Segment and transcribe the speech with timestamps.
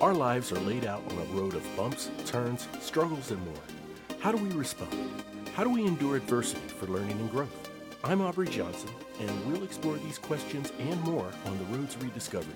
[0.00, 3.64] Our lives are laid out on a road of bumps, turns, struggles, and more.
[4.20, 4.94] How do we respond?
[5.56, 7.68] How do we endure adversity for learning and growth?
[8.04, 12.54] I'm Aubrey Johnson, and we'll explore these questions and more on the Road to Rediscovery.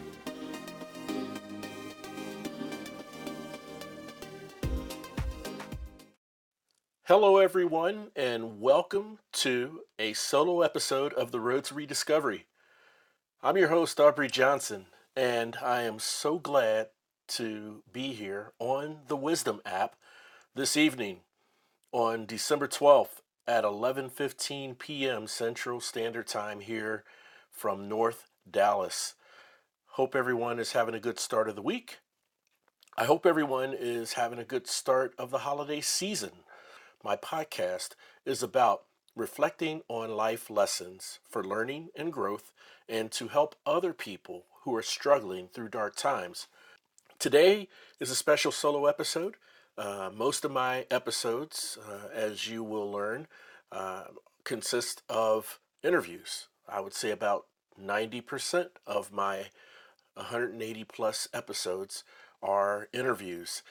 [7.07, 12.47] Hello, everyone, and welcome to a solo episode of the Road to Rediscovery.
[13.43, 14.87] I'm your host, Aubrey Johnson,
[15.17, 16.91] and I am so glad
[17.37, 19.97] to be here on the Wisdom app
[20.55, 21.21] this evening
[21.91, 25.27] on December 12th at 11:15 p.m.
[25.27, 27.05] Central Standard Time here
[27.51, 29.15] from North Dallas.
[29.93, 32.01] Hope everyone is having a good start of the week.
[32.99, 36.33] I hope everyone is having a good start of the holiday season.
[37.03, 37.95] My podcast
[38.27, 38.83] is about
[39.17, 42.53] reflecting on life lessons for learning and growth
[42.91, 46.47] and to help other people who are struggling through dark times.
[47.23, 47.69] Today
[48.01, 49.37] is a special solo episode.
[49.79, 53.29] Uh, most of my episodes, uh, as you will learn,
[53.71, 54.07] uh,
[54.43, 56.49] consist of interviews.
[56.69, 57.47] I would say about
[57.81, 59.51] 90% of my
[60.15, 62.03] 180 plus episodes
[62.43, 63.63] are interviews.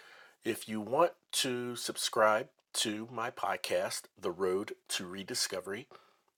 [0.46, 5.90] If you want to subscribe to my podcast, The Road to Rediscovery,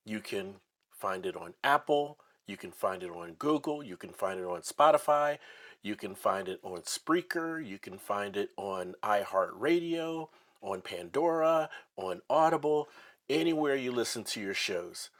[0.04, 0.56] you can
[0.90, 4.62] find it on Apple, you can find it on Google, you can find it on
[4.62, 5.38] Spotify,
[5.84, 7.64] you can find it on Spreaker.
[7.64, 10.28] You can find it on iHeartRadio,
[10.62, 12.88] on Pandora, on Audible,
[13.28, 15.10] anywhere you listen to your shows.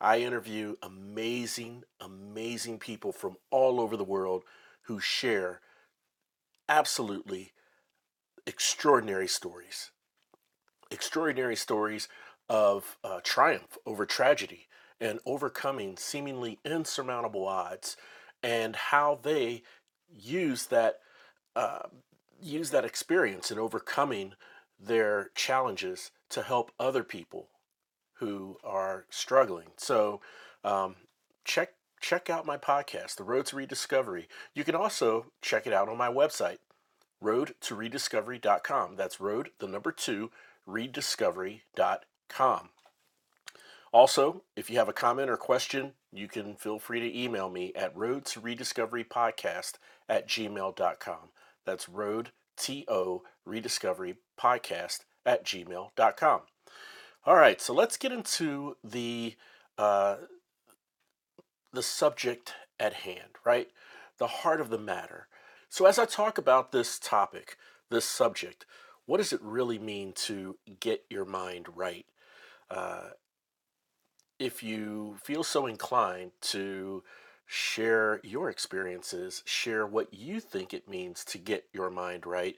[0.00, 4.44] I interview amazing, amazing people from all over the world
[4.84, 5.60] who share
[6.70, 7.52] absolutely
[8.46, 9.90] extraordinary stories.
[10.90, 12.08] Extraordinary stories
[12.48, 14.68] of uh, triumph over tragedy
[15.00, 17.96] and overcoming seemingly insurmountable odds,
[18.42, 19.62] and how they
[20.16, 21.00] use that
[21.56, 21.86] uh,
[22.40, 24.34] use that experience in overcoming
[24.78, 27.48] their challenges to help other people
[28.14, 29.68] who are struggling.
[29.76, 30.20] So
[30.64, 30.96] um,
[31.44, 34.28] check check out my podcast, The Road to Rediscovery.
[34.54, 36.58] You can also check it out on my website,
[37.22, 38.96] roadtorediscovery.com.
[38.96, 40.30] That's road the number two
[40.68, 42.68] rediscovery.com.
[43.92, 47.72] Also, if you have a comment or question, you can feel free to email me
[47.76, 49.74] at road to rediscovery podcast
[50.08, 51.30] at gmail.com.
[51.64, 56.40] That's road to rediscovery podcast at gmail.com.
[57.26, 59.34] All right, so let's get into the
[59.78, 60.16] uh,
[61.72, 63.68] the subject at hand, right?
[64.18, 65.28] The heart of the matter.
[65.68, 67.56] So as I talk about this topic,
[67.90, 68.66] this subject,
[69.06, 72.06] what does it really mean to get your mind right?
[72.70, 73.10] Uh,
[74.38, 77.02] if you feel so inclined to
[77.46, 82.56] share your experiences, share what you think it means to get your mind right,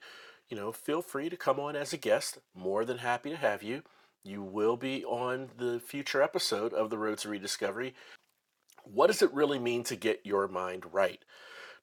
[0.48, 2.38] you know, feel free to come on as a guest.
[2.54, 3.82] More than happy to have you.
[4.22, 7.94] You will be on the future episode of The Road to Rediscovery.
[8.84, 11.24] What does it really mean to get your mind right?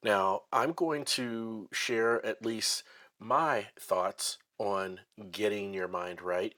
[0.04, 2.84] Now, I'm going to share at least
[3.20, 5.00] my thoughts on
[5.32, 6.54] getting your mind right.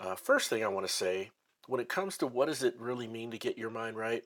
[0.00, 1.30] Uh, first thing I want to say
[1.66, 4.24] when it comes to what does it really mean to get your mind right,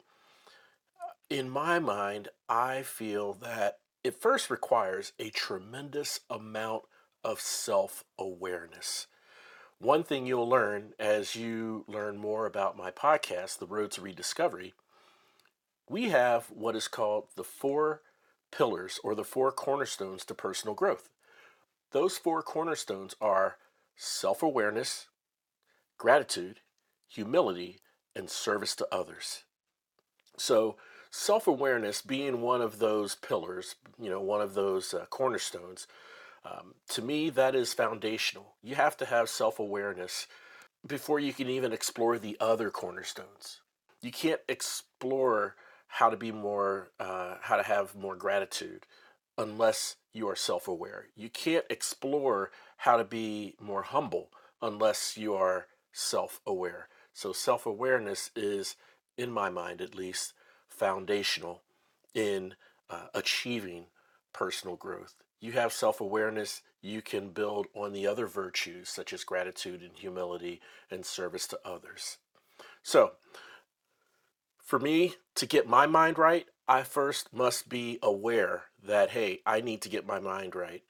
[1.33, 6.83] in my mind, I feel that it first requires a tremendous amount
[7.25, 9.07] of self awareness.
[9.79, 14.75] One thing you'll learn as you learn more about my podcast, The Road to Rediscovery,
[15.89, 18.03] we have what is called the four
[18.51, 21.09] pillars or the four cornerstones to personal growth.
[21.93, 23.57] Those four cornerstones are
[23.97, 25.07] self awareness,
[25.97, 26.61] gratitude,
[27.09, 27.79] humility,
[28.15, 29.45] and service to others.
[30.37, 30.77] So,
[31.13, 35.87] self awareness being one of those pillars, you know, one of those uh, cornerstones,
[36.45, 38.55] um, to me, that is foundational.
[38.63, 40.27] You have to have self awareness
[40.85, 43.61] before you can even explore the other cornerstones.
[44.01, 45.55] You can't explore
[45.87, 48.87] how to be more, uh, how to have more gratitude
[49.39, 51.07] unless you are self aware.
[51.15, 54.31] You can't explore how to be more humble
[54.63, 56.89] unless you are self aware.
[57.13, 58.77] So, self awareness is,
[59.17, 60.33] in my mind at least,
[60.83, 61.63] foundational
[62.13, 62.57] in
[62.91, 63.87] uh, achieving
[64.33, 65.15] personal growth.
[65.39, 69.93] You have self awareness, you can build on the other virtues such as gratitude and
[69.95, 72.19] humility and service to others.
[72.83, 73.13] So,
[74.59, 79.61] for me to get my mind right, I first must be aware that, hey, I
[79.61, 80.83] need to get my mind right.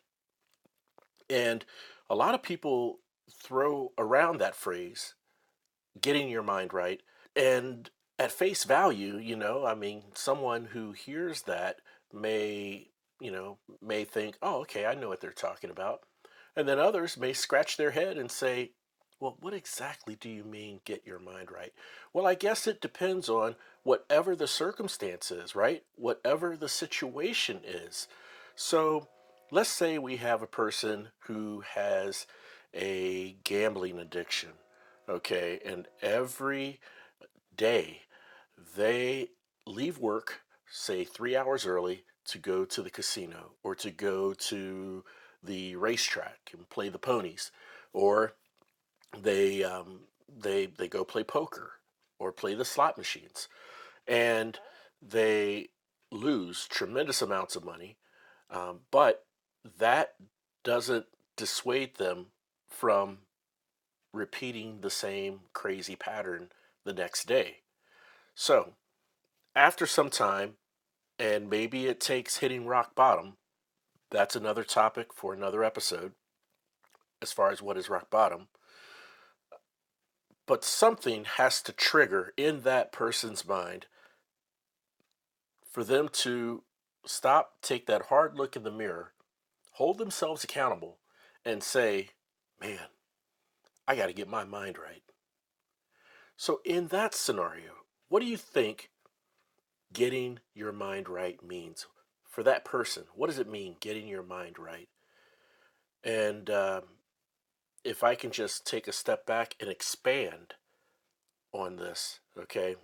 [1.29, 1.67] And
[2.09, 3.01] a lot of people
[3.31, 5.13] throw around that phrase
[6.01, 7.03] getting your mind right.
[7.37, 7.91] And
[8.23, 11.81] at face value, you know, I mean, someone who hears that
[12.13, 12.89] may
[13.23, 16.01] you know, may think, oh, okay, I know what they're talking about.
[16.57, 18.73] And then others may scratch their head and say,
[19.21, 21.73] well, what exactly do you mean get your mind right?
[22.13, 23.55] Well, I guess it depends on
[23.85, 25.85] whatever the circumstance is, right?
[25.95, 28.09] Whatever the situation is.
[28.57, 29.07] So
[29.53, 32.27] let's say we have a person who has
[32.75, 34.51] a gambling addiction,
[35.09, 36.81] okay, and every
[37.57, 38.01] day
[38.77, 39.29] they
[39.67, 45.05] leave work, say three hours early, to go to the casino or to go to
[45.43, 47.51] the racetrack and play the ponies,
[47.93, 48.35] or
[49.21, 51.73] they um, they they go play poker
[52.19, 53.49] or play the slot machines,
[54.07, 54.59] and
[55.01, 55.69] they
[56.13, 57.97] lose tremendous amounts of money,
[58.51, 59.25] um, but
[59.79, 60.15] that
[60.63, 61.07] doesn't
[61.37, 62.27] dissuade them
[62.69, 63.19] from
[64.13, 66.51] repeating the same crazy pattern
[66.85, 67.62] the next day.
[68.35, 68.75] So,
[69.55, 70.55] after some time,
[71.19, 73.37] and maybe it takes hitting rock bottom,
[74.11, 76.13] that's another topic for another episode
[77.21, 78.49] as far as what is rock bottom.
[80.47, 83.87] But something has to trigger in that person's mind
[85.71, 86.65] for them to
[87.07, 89.13] stop, take that hard look in the mirror,
[89.73, 90.99] hold themselves accountable,
[91.45, 92.11] and say,
[92.61, 92.89] man,
[93.87, 95.03] I got to get my mind right.
[96.37, 97.82] So, in that scenario,
[98.13, 98.91] what do you think
[99.91, 101.87] getting your mind right means
[102.29, 103.05] for that person?
[103.15, 104.91] What does it mean, getting your mind right?
[106.05, 106.83] And um,
[107.85, 110.57] if I can just take a step back and expand
[111.53, 112.77] on this, okay?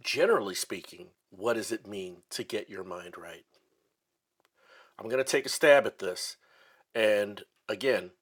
[0.00, 3.46] Generally speaking, what does it mean to get your mind right?
[4.96, 6.36] I'm going to take a stab at this.
[6.94, 8.12] And again,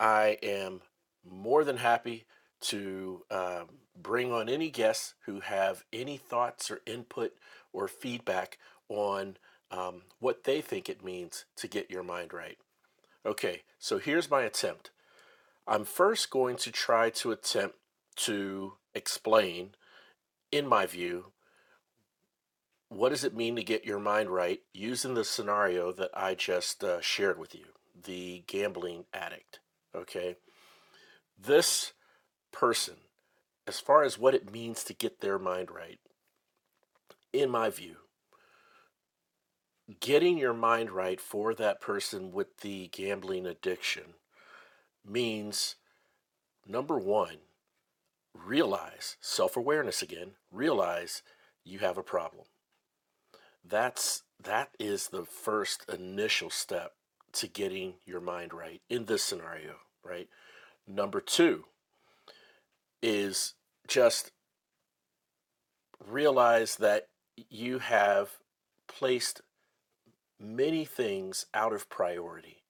[0.00, 0.80] I am
[1.24, 2.24] more than happy
[2.62, 3.68] to um,
[4.00, 7.32] bring on any guests who have any thoughts or input
[7.72, 8.58] or feedback
[8.88, 9.36] on
[9.70, 12.58] um, what they think it means to get your mind right.
[13.24, 14.90] Okay, so here's my attempt.
[15.66, 17.76] I'm first going to try to attempt
[18.16, 19.70] to explain,
[20.50, 21.26] in my view,
[22.88, 26.84] what does it mean to get your mind right using the scenario that I just
[26.84, 27.66] uh, shared with you
[28.04, 29.60] the gambling addict.
[29.94, 30.36] Okay,
[31.38, 31.92] this
[32.50, 32.94] person,
[33.66, 36.00] as far as what it means to get their mind right,
[37.32, 37.96] in my view,
[40.00, 44.14] getting your mind right for that person with the gambling addiction
[45.06, 45.76] means
[46.66, 47.38] number one,
[48.34, 51.22] realize self awareness again, realize
[51.64, 52.46] you have a problem.
[53.64, 56.92] That's that is the first initial step
[57.34, 60.28] to getting your mind right in this scenario, right?
[60.86, 61.64] Number two
[63.02, 63.54] is
[63.88, 64.30] just
[66.06, 67.08] realize that
[67.50, 68.38] you have
[68.88, 69.42] placed
[70.38, 72.62] many things out of priority.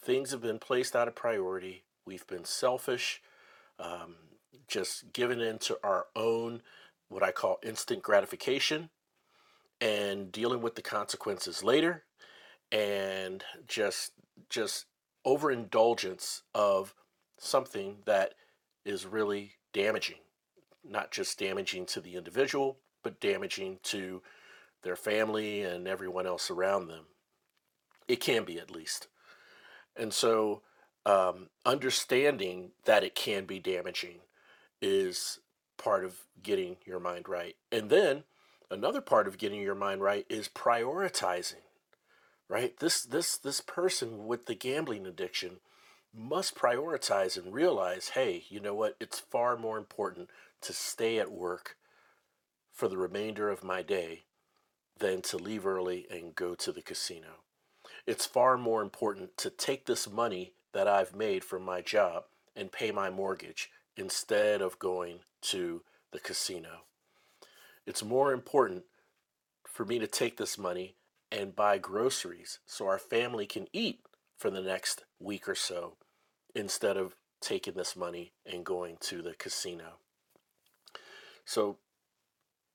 [0.00, 1.84] Things have been placed out of priority.
[2.06, 3.20] We've been selfish,
[3.78, 4.14] um,
[4.68, 6.62] just given into our own,
[7.08, 8.90] what I call instant gratification,
[9.80, 12.04] and dealing with the consequences later,
[12.72, 14.12] and just
[14.48, 14.86] just
[15.24, 16.94] overindulgence of
[17.38, 18.34] something that
[18.86, 20.20] is really damaging,
[20.88, 24.22] not just damaging to the individual, but damaging to
[24.82, 27.04] their family and everyone else around them.
[28.08, 29.08] It can be, at least.
[29.96, 30.62] And so,
[31.04, 34.20] um, understanding that it can be damaging
[34.80, 35.40] is
[35.76, 37.56] part of getting your mind right.
[37.72, 38.24] And then
[38.70, 41.62] another part of getting your mind right is prioritizing.
[42.48, 42.78] Right?
[42.78, 45.58] This this this person with the gambling addiction
[46.16, 48.96] must prioritize and realize, hey, you know what?
[48.98, 50.30] It's far more important
[50.62, 51.76] to stay at work
[52.72, 54.24] for the remainder of my day
[54.98, 57.42] than to leave early and go to the casino.
[58.06, 62.72] It's far more important to take this money that I've made from my job and
[62.72, 65.82] pay my mortgage instead of going to
[66.12, 66.84] the casino.
[67.86, 68.84] It's more important
[69.66, 70.96] for me to take this money
[71.30, 74.00] and buy groceries so our family can eat
[74.38, 75.96] for the next week or so
[76.56, 79.98] instead of taking this money and going to the casino.
[81.44, 81.76] So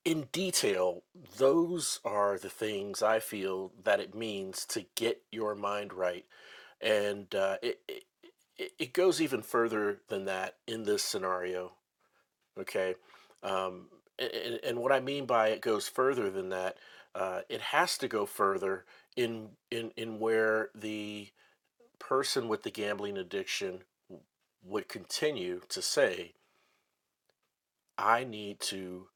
[0.05, 1.03] in detail,
[1.37, 6.25] those are the things I feel that it means to get your mind right.
[6.79, 11.73] And uh, it, it, it goes even further than that in this scenario.
[12.59, 12.95] Okay.
[13.43, 16.77] Um, and, and, what I mean by it goes further than that,
[17.15, 18.85] uh, it has to go further
[19.15, 21.29] in, in, in where the
[22.01, 23.83] person with the gambling addiction
[24.63, 26.33] would continue to say,
[27.97, 29.07] I need to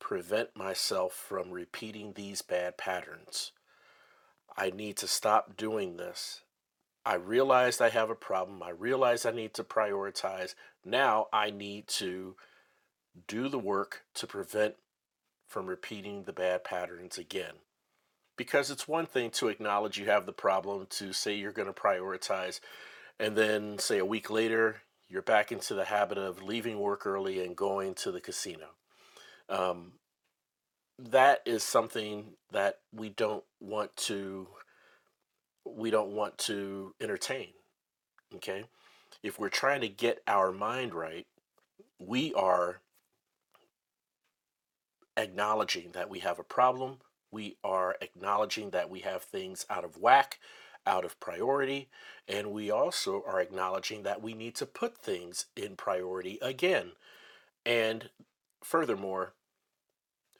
[0.00, 3.52] prevent myself from repeating these bad patterns.
[4.56, 6.40] I need to stop doing this.
[7.06, 8.62] I realized I have a problem.
[8.62, 10.54] I realize I need to prioritize.
[10.84, 12.36] Now I need to
[13.28, 14.76] do the work to prevent
[15.46, 17.54] from repeating the bad patterns again.
[18.36, 21.80] Because it's one thing to acknowledge you have the problem, to say you're going to
[21.80, 22.60] prioritize,
[23.20, 27.44] and then say a week later, you're back into the habit of leaving work early
[27.44, 28.70] and going to the casino.
[29.48, 29.92] Um,
[30.98, 34.46] that is something that we don't want to
[35.64, 37.48] we don't want to entertain
[38.34, 38.64] okay
[39.22, 41.26] if we're trying to get our mind right
[41.98, 42.80] we are
[45.16, 46.98] acknowledging that we have a problem
[47.34, 50.38] we are acknowledging that we have things out of whack
[50.86, 51.88] out of priority
[52.28, 56.92] and we also are acknowledging that we need to put things in priority again
[57.66, 58.10] and
[58.62, 59.34] furthermore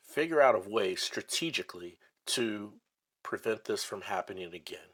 [0.02, 2.74] figure out a way strategically to
[3.22, 4.90] prevent this from happening again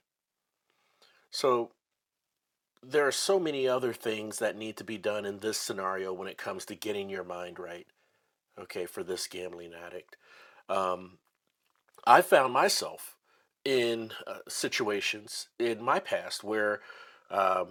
[1.30, 1.70] so
[2.82, 6.28] there are so many other things that need to be done in this scenario when
[6.28, 7.86] it comes to getting your mind right.
[8.58, 10.16] Okay, for this gambling addict,
[10.68, 11.18] um,
[12.06, 13.16] I found myself
[13.64, 16.80] in uh, situations in my past where
[17.30, 17.68] um,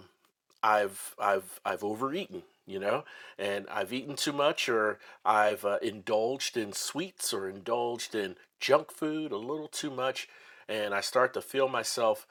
[0.62, 3.04] I've I've I've overeaten, you know,
[3.38, 8.92] and I've eaten too much, or I've uh, indulged in sweets or indulged in junk
[8.92, 10.28] food a little too much,
[10.68, 12.26] and I start to feel myself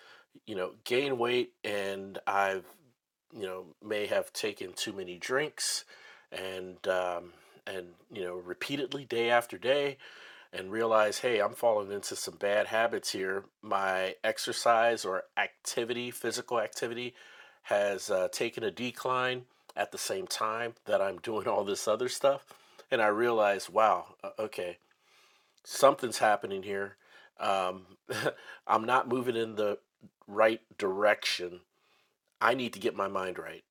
[0.46, 2.66] you know, gain weight and I've,
[3.34, 5.86] you know, may have taken too many drinks
[6.32, 7.34] and, um,
[7.68, 9.98] and, you know, repeatedly day after day
[10.52, 13.46] and realize, hey, I'm falling into some bad habits here.
[13.62, 17.14] My exercise or activity, physical activity,
[17.64, 19.44] has uh, taken a decline
[19.76, 22.46] at the same time that I'm doing all this other stuff.
[22.92, 24.78] And I realize, wow, okay,
[25.64, 26.98] something's happening here.
[27.40, 27.86] Um,
[28.68, 29.78] I'm not moving in the
[30.28, 31.62] right direction,
[32.42, 33.64] I need to get my mind right.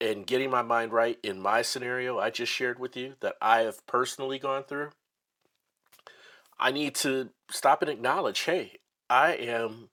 [0.00, 3.60] And getting my mind right in my scenario I just shared with you that I
[3.60, 4.90] have personally gone through,
[6.64, 8.78] I need to stop and acknowledge, hey,
[9.10, 9.90] I am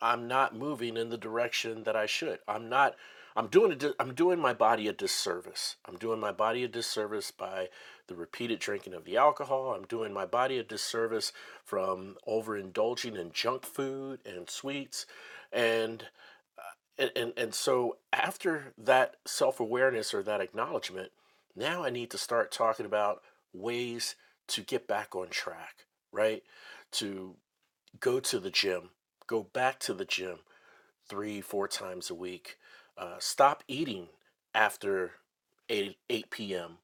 [0.00, 2.38] I'm not moving in the direction that I should.
[2.46, 2.94] I'm not
[3.34, 5.74] I'm doing a, I'm doing my body a disservice.
[5.84, 7.68] I'm doing my body a disservice by
[8.06, 9.74] the repeated drinking of the alcohol.
[9.74, 11.32] I'm doing my body a disservice
[11.64, 15.06] from overindulging in junk food and sweets,
[15.52, 16.04] and
[16.56, 21.10] uh, and and so after that self-awareness or that acknowledgement,
[21.56, 23.22] now I need to start talking about
[23.52, 24.14] ways
[24.52, 26.42] to get back on track, right?
[26.92, 27.36] To
[28.00, 28.90] go to the gym,
[29.26, 30.38] go back to the gym
[31.08, 32.56] three, four times a week
[32.96, 34.08] uh, stop eating
[34.54, 35.12] after
[35.68, 36.78] 8, 8 p.m.,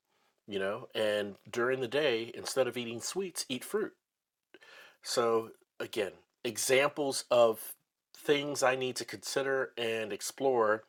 [0.47, 3.93] you know, and during the day, instead of eating sweets, eat fruit.
[5.03, 7.75] So, again, examples of
[8.17, 10.85] things I need to consider and explore,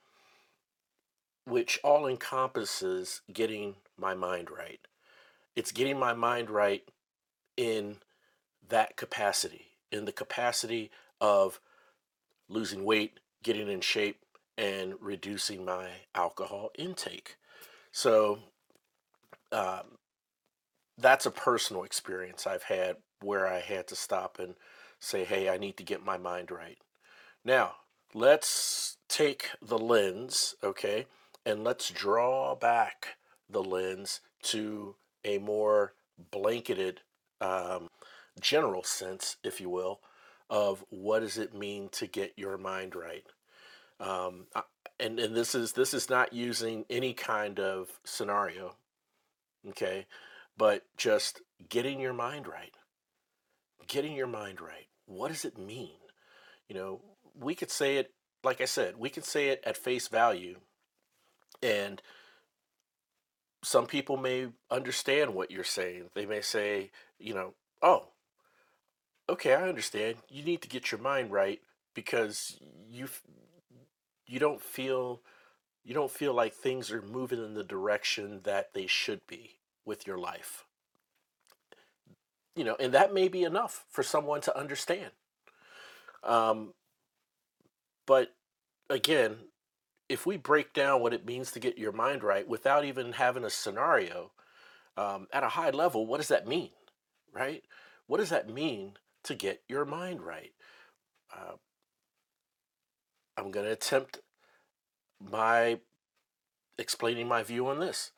[1.46, 4.80] which all encompasses getting my mind right.
[5.60, 6.84] It's getting my mind right
[7.58, 7.98] in
[8.70, 10.90] that capacity, in the capacity
[11.20, 11.60] of
[12.48, 14.22] losing weight, getting in shape,
[14.58, 17.36] and reducing my alcohol intake.
[17.92, 18.40] So
[19.52, 19.98] um,
[20.98, 24.56] that's a personal experience I've had where I had to stop and
[24.98, 26.78] say, hey, I need to get my mind right.
[27.44, 27.74] Now,
[28.14, 31.08] let's take the lens, okay,
[31.46, 33.18] and let's draw back
[33.50, 35.94] the lens to a more
[36.32, 37.02] blanketed,
[37.42, 37.88] um,
[38.40, 40.00] general sense, if you will,
[40.50, 43.26] of what does it mean to get your mind right.
[44.00, 44.48] Um,
[45.00, 48.76] and and this is this is not using any kind of scenario,
[49.70, 50.08] okay,
[50.58, 52.74] but just getting your mind right.
[53.88, 54.88] Getting your mind right.
[55.06, 55.98] What does it mean?
[56.68, 57.02] You know,
[57.38, 60.60] we could say it like I said, we could say it at face value,
[61.62, 62.02] and
[63.64, 66.10] some people may understand what you're saying.
[66.14, 68.08] They may say, you know, oh,
[69.30, 70.16] okay, I understand.
[70.30, 71.60] You need to get your mind right
[71.94, 73.10] because you
[74.26, 75.22] you don't feel
[75.84, 80.06] you don't feel like things are moving in the direction that they should be with
[80.06, 80.66] your life.
[82.56, 85.12] You know, and that may be enough for someone to understand.
[86.24, 86.74] Um,
[88.06, 88.34] but
[88.90, 89.38] again,
[90.10, 93.46] if we break down what it means to get your mind right without even having
[93.46, 94.32] a scenario
[94.98, 96.72] um, at a high level, what does that mean,
[97.32, 97.64] right?
[98.08, 100.52] What does that mean to get your mind right?
[101.34, 101.54] Uh,
[103.38, 104.20] I'm going to attempt
[105.22, 105.80] my
[106.78, 108.12] explaining my view on this.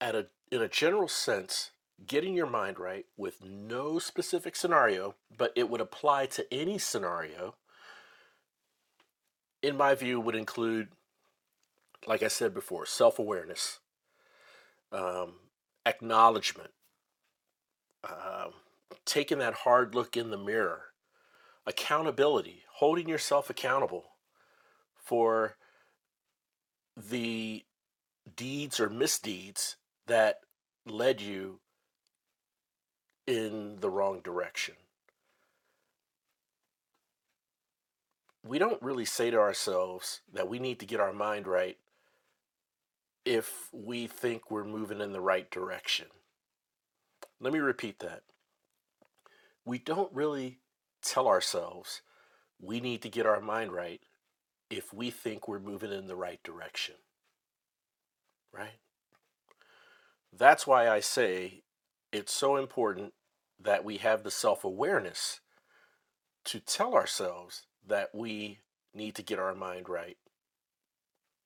[0.00, 1.72] At a in a general sense,
[2.06, 7.54] getting your mind right with no specific scenario, but it would apply to any scenario,
[9.62, 10.88] in my view, would include,
[12.06, 13.80] like I said before, self awareness,
[14.92, 15.34] um,
[15.84, 16.70] acknowledgement,
[18.04, 18.52] um,
[19.04, 20.86] taking that hard look in the mirror,
[21.66, 24.12] accountability, holding yourself accountable
[24.96, 25.56] for
[26.96, 27.64] the
[28.36, 30.40] deeds or misdeeds that
[30.86, 31.60] led you
[33.26, 34.74] in the wrong direction.
[38.46, 41.76] We don't really say to ourselves that we need to get our mind right
[43.24, 46.06] if we think we're moving in the right direction.
[47.40, 48.22] Let me repeat that.
[49.64, 50.58] We don't really
[51.02, 52.00] tell ourselves
[52.60, 54.00] we need to get our mind right
[54.70, 56.96] if we think we're moving in the right direction.
[58.52, 58.80] Right?
[60.36, 61.62] That's why I say
[62.12, 63.12] it's so important
[63.60, 65.40] that we have the self awareness
[66.44, 68.58] to tell ourselves that we
[68.94, 70.16] need to get our mind right.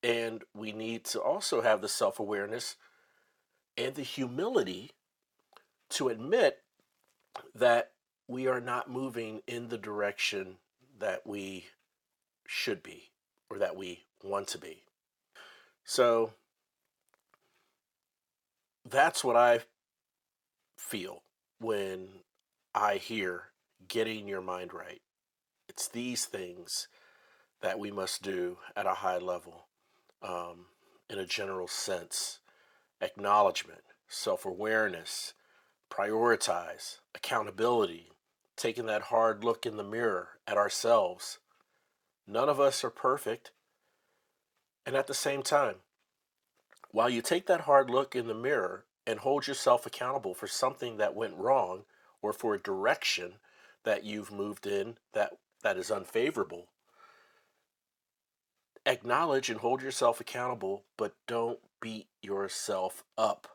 [0.01, 2.75] And we need to also have the self awareness
[3.77, 4.91] and the humility
[5.91, 6.59] to admit
[7.55, 7.91] that
[8.27, 10.57] we are not moving in the direction
[10.99, 11.65] that we
[12.47, 13.11] should be
[13.49, 14.83] or that we want to be.
[15.83, 16.33] So
[18.89, 19.61] that's what I
[20.77, 21.23] feel
[21.59, 22.07] when
[22.75, 23.45] I hear
[23.87, 25.01] getting your mind right.
[25.73, 26.87] It's these things
[27.61, 29.65] that we must do at a high level
[30.21, 30.67] um,
[31.09, 32.39] in a general sense
[33.01, 35.33] acknowledgement, self awareness,
[35.91, 38.11] prioritize, accountability,
[38.55, 41.39] taking that hard look in the mirror at ourselves.
[42.27, 43.49] None of us are perfect.
[44.85, 45.77] And at the same time,
[46.91, 50.97] while you take that hard look in the mirror and hold yourself accountable for something
[50.97, 51.85] that went wrong
[52.21, 53.33] or for a direction
[53.83, 56.67] that you've moved in that, that is unfavorable,
[58.85, 63.47] acknowledge and hold yourself accountable, but don't beat yourself up.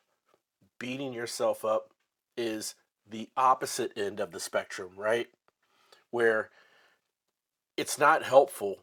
[0.79, 1.93] Beating yourself up
[2.37, 2.75] is
[3.09, 5.29] the opposite end of the spectrum, right?
[6.11, 6.51] Where
[7.77, 8.77] it's not helpful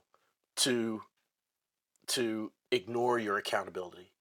[0.57, 1.01] to
[2.07, 4.11] to ignore your accountability.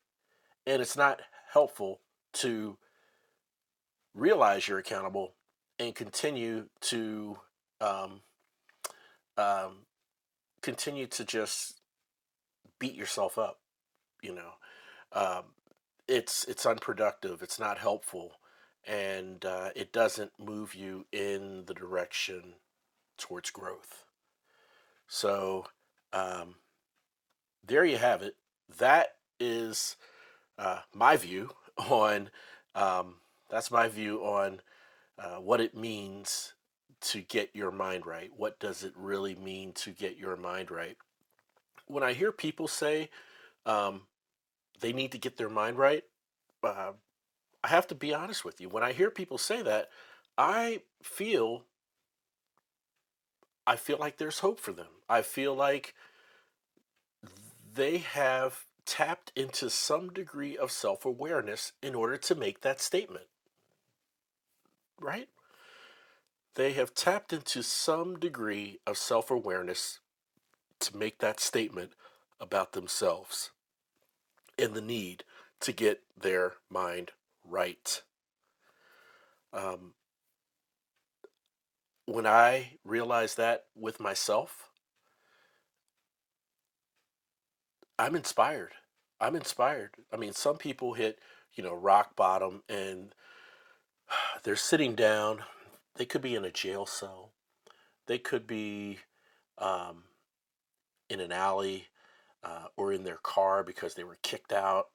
[0.66, 1.20] And it's not
[1.52, 2.00] helpful
[2.34, 2.78] to
[4.14, 5.34] realize you're accountable
[5.78, 7.38] and continue to
[7.80, 8.20] um,
[9.36, 9.86] um,
[10.62, 11.80] continue to just
[12.78, 13.58] beat yourself up.
[14.22, 14.50] You know,
[15.12, 15.44] um,
[16.08, 17.42] it's it's unproductive.
[17.42, 18.32] It's not helpful,
[18.86, 22.54] and uh, it doesn't move you in the direction
[23.18, 24.04] towards growth.
[25.06, 25.66] So
[26.12, 26.56] um,
[27.66, 28.36] there you have it.
[28.78, 29.96] That is
[30.58, 32.30] uh, my view on
[32.74, 33.16] um,
[33.50, 34.60] that's my view on
[35.18, 36.53] uh, what it means
[37.04, 38.30] to get your mind right.
[38.36, 40.96] What does it really mean to get your mind right?
[41.86, 43.10] When I hear people say
[43.66, 44.02] um,
[44.80, 46.04] they need to get their mind right,
[46.62, 46.92] uh,
[47.62, 48.68] I have to be honest with you.
[48.68, 49.90] When I hear people say that,
[50.36, 51.64] I feel
[53.66, 54.88] I feel like there's hope for them.
[55.08, 55.94] I feel like
[57.74, 63.26] they have tapped into some degree of self awareness in order to make that statement.
[65.00, 65.28] Right?
[66.54, 70.00] They have tapped into some degree of self awareness
[70.80, 71.92] to make that statement
[72.40, 73.50] about themselves
[74.58, 75.24] and the need
[75.60, 77.12] to get their mind
[77.44, 78.02] right.
[79.52, 79.94] Um,
[82.06, 84.68] when I realize that with myself,
[87.98, 88.72] I'm inspired.
[89.20, 89.92] I'm inspired.
[90.12, 91.18] I mean, some people hit,
[91.54, 93.14] you know, rock bottom and
[94.42, 95.40] they're sitting down.
[95.96, 97.32] They could be in a jail cell.
[98.06, 98.98] They could be
[99.58, 100.04] um,
[101.08, 101.86] in an alley
[102.42, 104.88] uh, or in their car because they were kicked out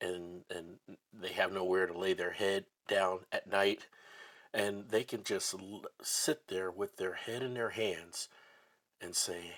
[0.00, 0.78] and and
[1.12, 3.86] they have nowhere to lay their head down at night
[4.52, 5.54] and they can just
[6.02, 8.28] sit there with their head in their hands
[9.00, 9.52] and say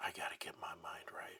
[0.00, 1.38] I got to get my mind right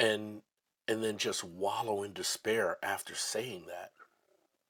[0.00, 0.42] and
[0.88, 3.92] and then just wallow in despair after saying that.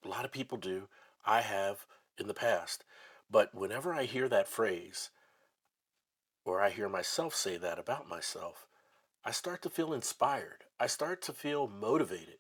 [0.05, 0.89] A lot of people do.
[1.25, 1.87] I have
[2.19, 2.85] in the past.
[3.31, 5.11] But whenever I hear that phrase,
[6.45, 8.67] or I hear myself say that about myself,
[9.25, 10.65] I start to feel inspired.
[10.79, 12.39] I start to feel motivated.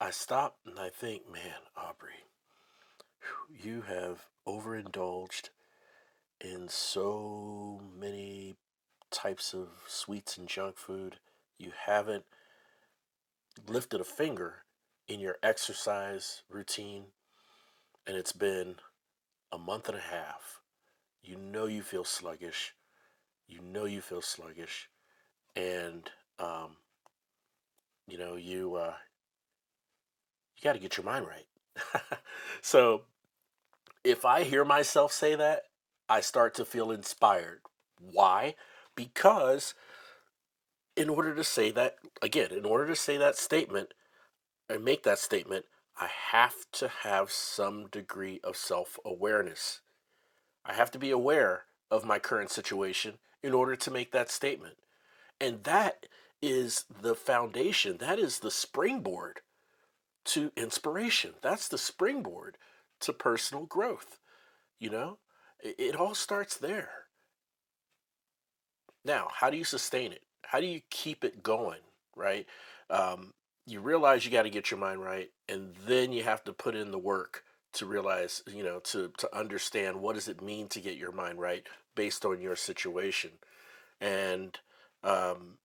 [0.00, 2.24] I stop and I think, man, Aubrey,
[3.50, 5.50] you have overindulged
[6.40, 8.56] in so many
[9.10, 11.18] types of sweets and junk food.
[11.58, 12.24] You haven't
[13.66, 14.62] lifted a finger
[15.08, 17.04] in your exercise routine
[18.06, 18.76] and it's been
[19.50, 20.60] a month and a half,
[21.22, 22.74] you know you feel sluggish,
[23.46, 24.88] you know you feel sluggish,
[25.56, 26.76] and um,
[28.06, 28.94] you know you uh,
[30.56, 32.18] you got to get your mind right.
[32.62, 33.02] so
[34.04, 35.62] if I hear myself say that,
[36.08, 37.60] I start to feel inspired.
[38.00, 38.54] Why?
[38.94, 39.74] Because
[40.96, 43.92] in order to say that again, in order to say that statement
[44.68, 45.64] and make that statement,
[46.00, 49.80] I have to have some degree of self awareness.
[50.64, 54.76] I have to be aware of my current situation in order to make that statement.
[55.40, 56.06] And that
[56.42, 59.40] is the foundation, that is the springboard
[60.26, 61.34] to inspiration.
[61.42, 62.58] That's the springboard
[63.00, 64.18] to personal growth.
[64.78, 65.18] You know,
[65.60, 66.90] it, it all starts there.
[69.04, 70.22] Now, how do you sustain it?
[70.42, 71.80] How do you keep it going,
[72.14, 72.46] right?
[72.90, 73.32] Um,
[73.68, 76.74] you realize you got to get your mind right, and then you have to put
[76.74, 80.80] in the work to realize, you know, to to understand what does it mean to
[80.80, 83.32] get your mind right based on your situation,
[84.00, 84.58] and
[85.04, 85.58] um,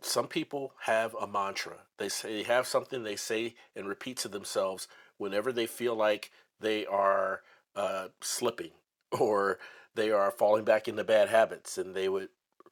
[0.00, 1.76] some people have a mantra.
[1.98, 6.30] They say they have something they say and repeat to themselves whenever they feel like
[6.60, 7.42] they are
[7.76, 8.72] uh, slipping
[9.12, 9.58] or
[9.94, 12.28] they are falling back into bad habits, and they would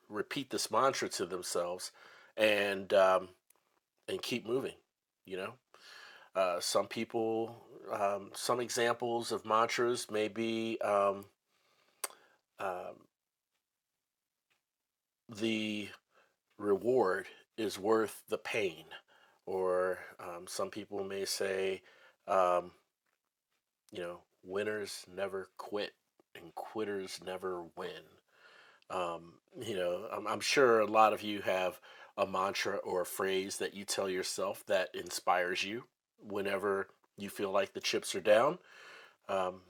[0.08, 1.92] repeat this mantra to themselves
[2.38, 3.28] and um,
[4.08, 4.74] and keep moving.
[5.26, 5.52] You know,
[6.34, 7.56] uh, some people,
[7.92, 11.26] um, some examples of mantras may be um,
[12.60, 12.96] um,
[15.28, 15.88] the
[16.58, 17.26] reward
[17.58, 18.84] is worth the pain,
[19.46, 21.82] or um, some people may say,
[22.26, 22.70] um,
[23.92, 25.92] you know, winners never quit
[26.34, 27.90] and quitters never win.
[29.60, 31.80] You know, I'm, I'm sure a lot of you have
[32.18, 35.84] a mantra or a phrase that you tell yourself that inspires you
[36.20, 38.58] whenever you feel like the chips are down.
[39.28, 39.60] Um,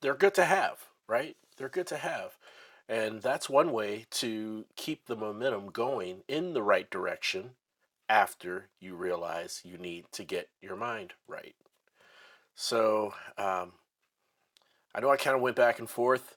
[0.00, 1.36] they're good to have, right?
[1.56, 2.36] They're good to have.
[2.88, 7.50] And that's one way to keep the momentum going in the right direction
[8.08, 11.54] after you realize you need to get your mind right.
[12.56, 13.72] So um,
[14.92, 16.36] I know I kind of went back and forth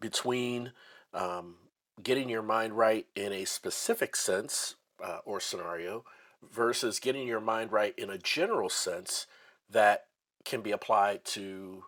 [0.00, 0.72] between
[1.14, 1.54] um,
[2.02, 6.04] getting your mind right in a specific sense uh, or scenario
[6.42, 9.26] versus getting your mind right in a general sense
[9.70, 10.06] that
[10.44, 11.84] can be applied to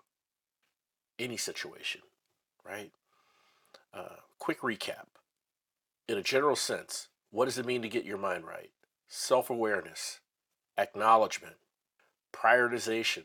[1.19, 2.01] any situation,
[2.65, 2.91] right?
[3.95, 5.07] Uh, quick recap.
[6.09, 8.71] In a general sense, what does it mean to get your mind right?
[9.07, 10.21] Self awareness,
[10.77, 11.57] acknowledgement,
[12.33, 13.25] prioritization,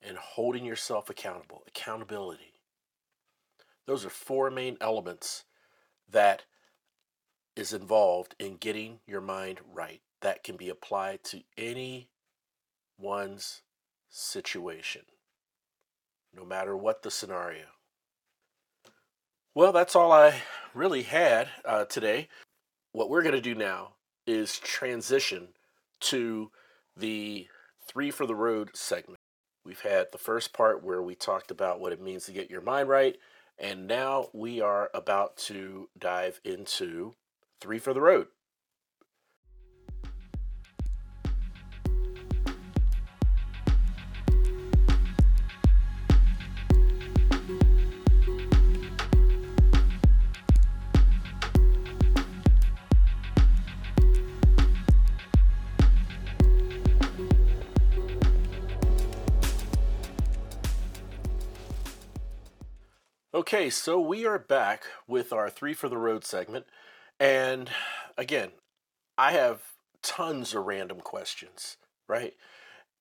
[0.00, 1.62] and holding yourself accountable.
[1.66, 2.51] Accountability.
[3.86, 5.44] Those are four main elements
[6.10, 6.44] that
[7.56, 12.08] is involved in getting your mind right that can be applied to any
[12.98, 13.62] one's
[14.08, 15.02] situation,
[16.34, 17.66] no matter what the scenario.
[19.54, 20.34] Well, that's all I
[20.72, 22.28] really had uh, today.
[22.92, 23.94] What we're going to do now
[24.26, 25.48] is transition
[26.00, 26.50] to
[26.96, 27.48] the
[27.86, 29.18] three for the road segment.
[29.64, 32.60] We've had the first part where we talked about what it means to get your
[32.60, 33.16] mind right,
[33.58, 37.14] and now we are about to dive into
[37.60, 38.28] three for the road.
[63.52, 66.64] Okay, so we are back with our three for the road segment.
[67.20, 67.68] And
[68.16, 68.52] again,
[69.18, 69.60] I have
[70.00, 71.76] tons of random questions,
[72.08, 72.32] right?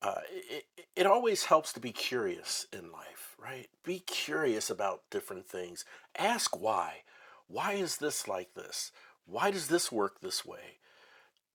[0.01, 3.69] Uh, it, it always helps to be curious in life, right?
[3.85, 5.85] Be curious about different things.
[6.17, 7.03] Ask why.
[7.47, 8.91] Why is this like this?
[9.25, 10.79] Why does this work this way?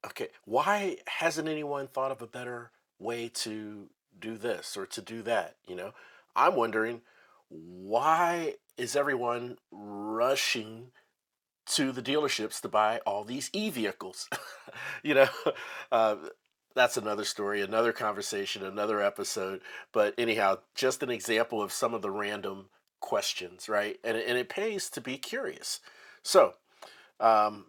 [0.06, 5.20] Okay, why hasn't anyone thought of a better way to do this or to do
[5.20, 5.56] that?
[5.68, 5.92] You know,
[6.34, 7.02] I'm wondering
[7.50, 10.88] why is everyone rushing
[11.66, 14.28] to the dealerships to buy all these e-vehicles?
[15.02, 15.28] you know,
[15.92, 16.16] uh,
[16.74, 19.62] that's another story, another conversation, another episode.
[19.92, 22.66] But anyhow, just an example of some of the random
[23.00, 23.98] questions, right?
[24.04, 25.80] And, and it pays to be curious.
[26.22, 26.54] So,
[27.18, 27.66] um,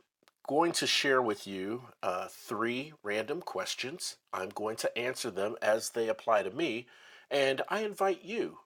[0.47, 4.17] going to share with you uh, three random questions.
[4.33, 6.87] I'm going to answer them as they apply to me,
[7.29, 8.59] and I invite you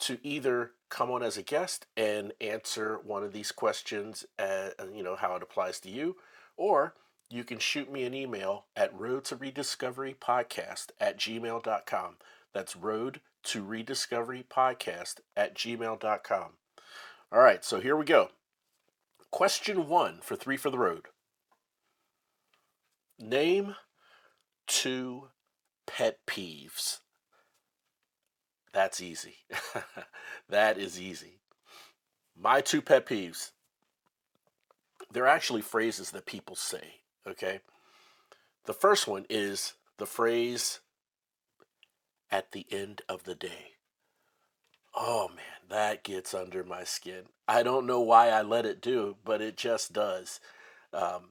[0.00, 5.02] to either come on as a guest and answer one of these questions, uh, you
[5.02, 6.16] know, how it applies to you,
[6.56, 6.94] or
[7.30, 12.16] you can shoot me an email at road to rediscovery podcast at gmail.com.
[12.52, 16.48] That's road to rediscovery podcast at gmail.com.
[17.32, 18.30] All right, so here we go.
[19.30, 21.06] Question one for three for the road.
[23.18, 23.76] Name
[24.66, 25.28] two
[25.86, 26.98] pet peeves.
[28.72, 29.36] That's easy.
[30.48, 31.40] that is easy.
[32.38, 33.50] My two pet peeves.
[35.12, 37.60] They're actually phrases that people say, okay?
[38.66, 40.80] The first one is the phrase
[42.30, 43.72] at the end of the day.
[44.94, 47.24] Oh man, that gets under my skin.
[47.48, 50.40] I don't know why I let it do, but it just does.
[50.92, 51.30] Um,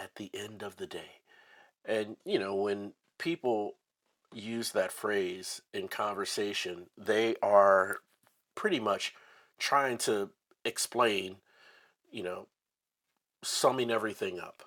[0.00, 1.20] at the end of the day.
[1.84, 3.74] And, you know, when people
[4.32, 7.98] use that phrase in conversation, they are
[8.54, 9.14] pretty much
[9.58, 10.30] trying to
[10.64, 11.36] explain,
[12.10, 12.46] you know,
[13.42, 14.62] summing everything up.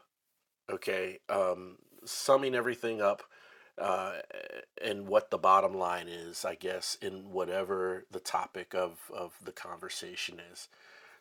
[0.69, 1.19] Okay.
[1.29, 3.23] Um, summing everything up
[3.77, 4.13] uh,
[4.83, 9.51] and what the bottom line is, I guess, in whatever the topic of, of the
[9.51, 10.67] conversation is.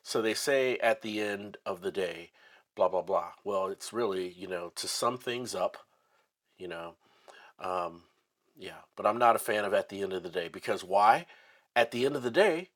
[0.03, 2.31] So they say at the end of the day,
[2.75, 3.33] blah, blah, blah.
[3.45, 5.79] Well, it's really, you know, to sum things up,
[6.59, 6.95] you know,
[7.59, 8.03] um,
[8.57, 11.27] yeah, but I'm not a fan of at the end of the day because why?
[11.75, 12.71] At the end of the day,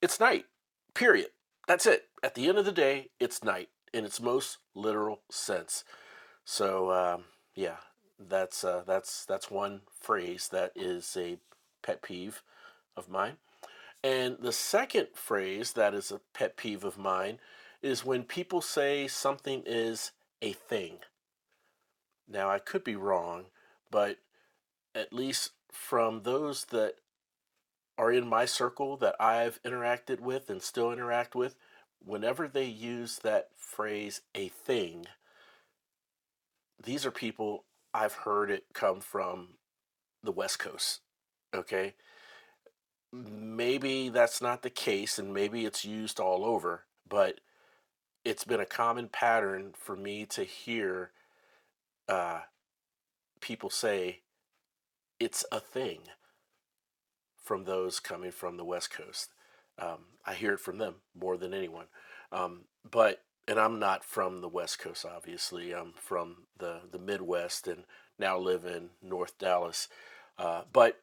[0.00, 0.46] it's night,
[0.94, 1.28] period.
[1.66, 2.04] That's it.
[2.22, 5.84] At the end of the day, it's night in its most literal sense.
[6.44, 7.24] So, um,
[7.54, 7.76] yeah,
[8.18, 11.38] that's uh, that's that's one phrase that is a
[11.82, 12.42] pet peeve
[12.96, 13.36] of mine.
[14.02, 17.38] And the second phrase that is a pet peeve of mine
[17.82, 20.98] is when people say something is a thing.
[22.28, 23.46] Now, I could be wrong,
[23.90, 24.18] but
[24.94, 26.94] at least from those that
[27.96, 31.56] are in my circle that I've interacted with and still interact with,
[32.04, 35.06] whenever they use that phrase, a thing,
[36.82, 39.54] these are people I've heard it come from
[40.22, 41.00] the West Coast.
[41.54, 41.94] Okay.
[43.12, 47.40] Maybe that's not the case, and maybe it's used all over, but
[48.24, 51.10] it's been a common pattern for me to hear
[52.08, 52.40] uh,
[53.40, 54.20] people say
[55.20, 56.00] it's a thing
[57.42, 59.30] from those coming from the West Coast.
[59.78, 61.86] Um, I hear it from them more than anyone.
[62.32, 65.72] Um, but and I'm not from the West Coast, obviously.
[65.72, 67.84] I'm from the the Midwest and
[68.18, 69.88] now live in North Dallas.
[70.38, 71.00] Uh, but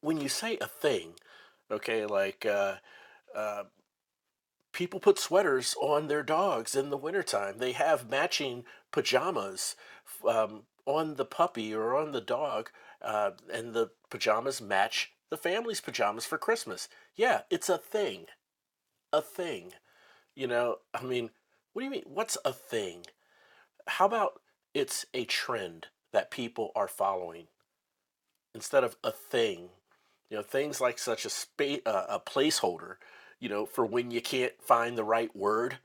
[0.00, 1.14] when you say a thing,
[1.70, 2.76] okay, like uh,
[3.34, 3.64] uh,
[4.72, 7.58] people put sweaters on their dogs in the wintertime.
[7.58, 9.76] They have matching pajamas
[10.28, 10.62] um,
[10.96, 12.70] on the puppy or on the dog,
[13.02, 16.88] uh, and the pajamas match the family's pajamas for Christmas.
[17.14, 18.26] Yeah, it's a thing.
[19.12, 19.72] A thing.
[20.34, 21.30] You know, I mean,
[21.72, 22.04] what do you mean?
[22.06, 23.06] What's a thing?
[23.86, 24.40] How about
[24.74, 27.46] it's a trend that people are following
[28.54, 29.70] instead of a thing?
[30.28, 32.96] You know, things like such a space, uh, a placeholder,
[33.38, 35.78] you know, for when you can't find the right word.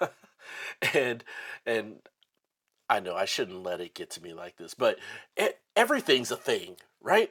[0.94, 1.24] and
[1.64, 1.96] and
[2.88, 4.98] I know I shouldn't let it get to me like this, but
[5.36, 7.30] it, everything's a thing, right?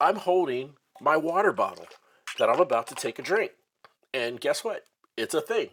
[0.00, 1.86] I'm holding my water bottle
[2.38, 3.52] that I'm about to take a drink.
[4.14, 4.84] And guess what?
[5.16, 5.68] It's a thing.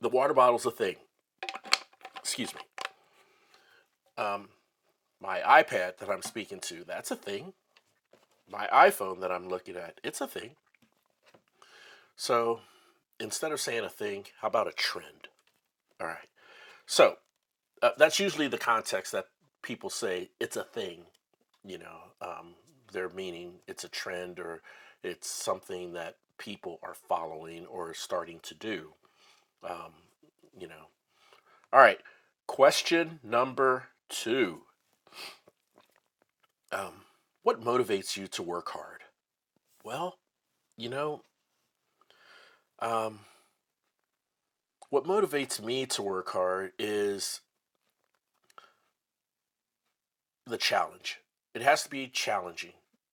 [0.00, 0.96] The water bottle's a thing.
[2.18, 2.60] Excuse me.
[4.16, 4.48] Um,
[5.20, 7.52] my iPad that I'm speaking to, that's a thing.
[8.50, 10.52] My iPhone that I'm looking at, it's a thing.
[12.16, 12.60] So
[13.18, 15.28] instead of saying a thing, how about a trend?
[16.00, 16.28] All right.
[16.90, 17.14] So
[17.82, 19.26] uh, that's usually the context that
[19.62, 21.04] people say it's a thing.
[21.64, 22.56] You know, um,
[22.92, 24.62] they're meaning it's a trend or
[25.04, 28.94] it's something that people are following or starting to do.
[29.62, 29.92] Um,
[30.58, 30.88] you know.
[31.72, 32.00] All right.
[32.48, 34.62] Question number two.
[36.72, 37.04] Um,
[37.44, 39.02] what motivates you to work hard?
[39.84, 40.18] Well,
[40.76, 41.22] you know,
[42.80, 43.20] um,
[44.90, 47.40] what motivates me to work hard is
[50.46, 51.20] the challenge.
[51.54, 52.72] It has to be challenging.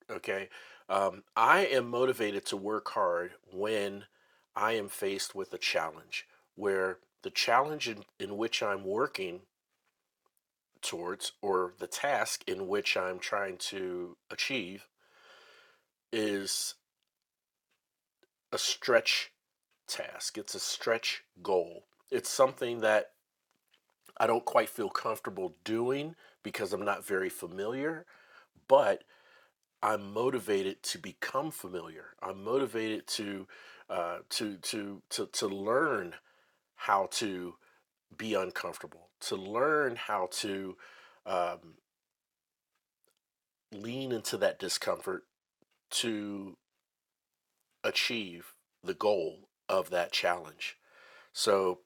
[0.09, 0.49] Okay.
[0.89, 4.05] Um, I am motivated to work hard when
[4.55, 9.41] I am faced with a challenge where the challenge in, in which I'm working
[10.81, 14.87] towards or the task in which I'm trying to achieve
[16.11, 16.75] is
[18.51, 19.31] a stretch
[19.87, 20.37] task.
[20.37, 21.85] It's a stretch goal.
[22.11, 23.11] It's something that
[24.17, 28.05] I don't quite feel comfortable doing because I'm not very familiar,
[28.67, 29.03] but
[29.81, 32.15] I'm motivated to become familiar.
[32.21, 33.47] I'm motivated to
[33.89, 36.15] uh, to to to to learn
[36.75, 37.55] how to
[38.17, 40.77] be uncomfortable, to learn how to
[41.25, 41.75] um,
[43.71, 45.23] lean into that discomfort
[45.89, 46.57] to
[47.83, 50.77] achieve the goal of that challenge.
[51.33, 51.79] So,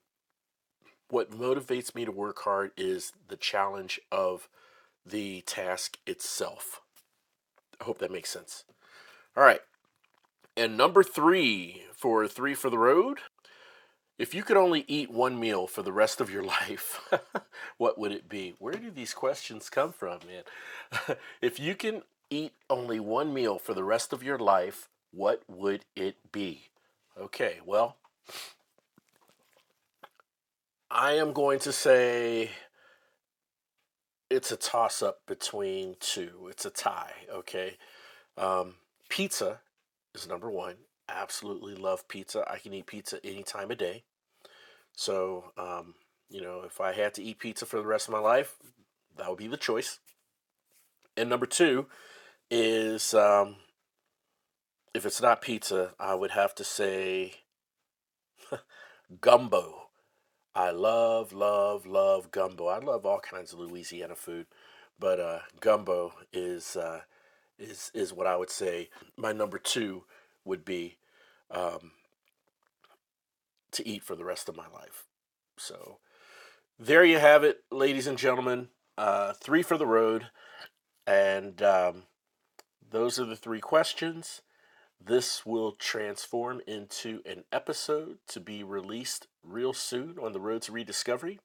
[1.09, 4.47] what motivates me to work hard is the challenge of
[5.05, 6.81] the task itself.
[7.79, 8.63] I hope that makes sense.
[9.35, 9.61] All right.
[10.55, 13.19] And number three for three for the road.
[14.17, 17.09] If you could only eat one meal for the rest of your life,
[17.77, 18.53] what would it be?
[18.59, 21.17] Where do these questions come from, man?
[21.41, 25.85] if you can eat only one meal for the rest of your life, what would
[25.95, 26.70] it be?
[27.19, 27.97] Okay, well,
[30.89, 32.51] I am going to say
[34.29, 36.47] it's a toss up between two.
[36.49, 37.77] It's a tie, okay?
[38.37, 38.75] Um,
[39.09, 39.59] pizza
[40.15, 40.75] is number one.
[41.09, 42.49] Absolutely love pizza.
[42.49, 44.03] I can eat pizza any time of day.
[44.93, 45.95] So, um,
[46.29, 48.55] you know, if I had to eat pizza for the rest of my life,
[49.17, 49.99] that would be the choice.
[51.17, 51.87] And number two
[52.49, 53.57] is um,
[55.01, 57.33] if it's not pizza, I would have to say
[59.19, 59.87] gumbo.
[60.53, 62.67] I love, love, love gumbo.
[62.67, 64.45] I love all kinds of Louisiana food,
[64.99, 67.01] but uh, gumbo is uh,
[67.57, 68.89] is is what I would say.
[69.17, 70.03] My number two
[70.45, 70.97] would be
[71.49, 71.93] um,
[73.71, 75.05] to eat for the rest of my life.
[75.57, 75.97] So
[76.77, 78.67] there you have it, ladies and gentlemen.
[78.99, 80.27] Uh, three for the road,
[81.07, 82.03] and um,
[82.87, 84.43] those are the three questions.
[85.03, 90.71] This will transform into an episode to be released real soon on the road to
[90.71, 91.39] rediscovery.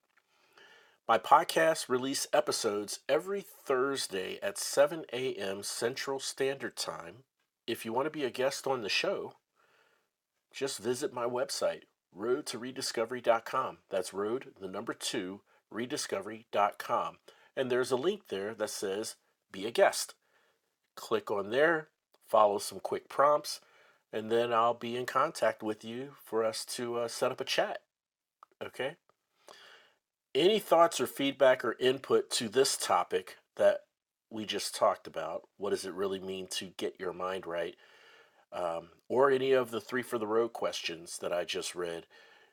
[1.08, 5.62] My podcast release episodes every Thursday at 7 a.m.
[5.62, 7.24] Central Standard Time.
[7.66, 9.32] If you want to be a guest on the show,
[10.52, 13.78] just visit my website, road2rediscovery.com.
[13.88, 15.40] That's road, the number two,
[15.72, 17.18] rediscovery.com.
[17.56, 19.16] And there's a link there that says
[19.50, 20.14] be a guest.
[20.94, 21.88] Click on there,
[22.28, 23.60] follow some quick prompts,
[24.12, 27.44] and then I'll be in contact with you for us to uh, set up a
[27.44, 27.80] chat.
[28.64, 28.96] Okay?
[30.34, 33.80] Any thoughts or feedback or input to this topic that
[34.30, 35.42] we just talked about?
[35.56, 37.76] What does it really mean to get your mind right?
[38.52, 42.06] Um, or any of the three for the road questions that I just read.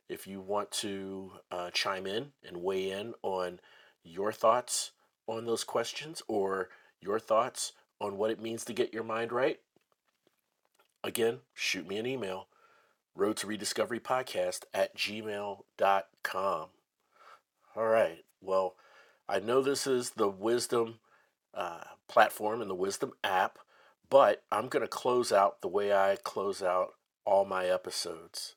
[0.09, 3.59] If you want to uh, chime in and weigh in on
[4.03, 4.91] your thoughts
[5.27, 9.59] on those questions or your thoughts on what it means to get your mind right,
[11.03, 12.47] again, shoot me an email
[13.15, 16.67] road to rediscovery podcast at gmail.com.
[17.75, 18.25] All right.
[18.41, 18.75] Well,
[19.29, 20.95] I know this is the Wisdom
[21.53, 23.59] uh, platform and the Wisdom app,
[24.09, 26.93] but I'm going to close out the way I close out
[27.25, 28.55] all my episodes.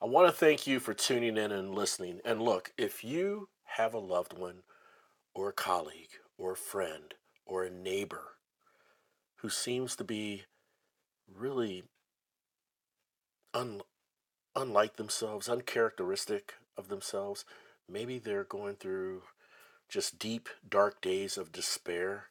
[0.00, 2.20] I want to thank you for tuning in and listening.
[2.24, 4.62] And look, if you have a loved one
[5.34, 8.29] or a colleague or a friend or a neighbor
[9.42, 10.44] who seems to be
[11.32, 11.84] really
[13.54, 13.82] un-
[14.54, 17.44] unlike themselves, uncharacteristic of themselves.
[17.88, 19.22] Maybe they're going through
[19.88, 22.26] just deep, dark days of despair,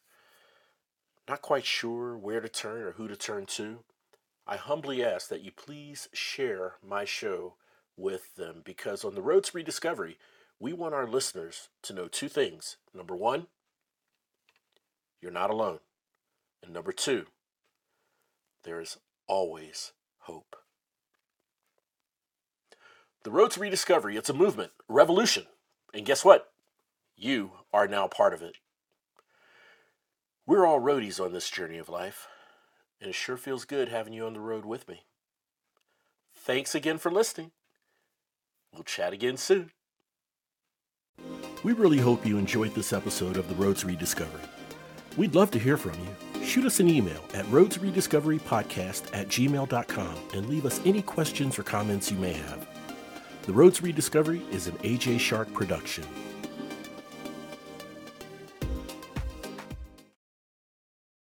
[1.28, 3.80] not quite sure where to turn or who to turn to.
[4.48, 7.56] I humbly ask that you please share my show
[7.98, 10.18] with them because on the road to rediscovery,
[10.60, 12.78] we want our listeners to know two things.
[12.94, 13.48] Number one,
[15.22, 15.80] you're not alone.
[16.64, 17.26] And number two,
[18.64, 20.56] there is always hope.
[23.24, 25.46] The road to rediscovery, it's a movement, a revolution.
[25.94, 26.52] And guess what?
[27.16, 28.56] You are now part of it.
[30.46, 32.28] We're all roadies on this journey of life,
[33.00, 35.04] and it sure feels good having you on the road with me.
[36.34, 37.52] Thanks again for listening.
[38.74, 39.72] We'll chat again soon.
[41.64, 44.42] We really hope you enjoyed this episode of The Road to Rediscovery.
[45.18, 46.29] We'd love to hear from you.
[46.50, 52.12] Shoot us an email at roadtorediscoverypodcast at gmail.com and leave us any questions or comments
[52.12, 52.68] you may have.
[53.44, 56.06] The Road to Rediscovery is an AJ Shark production.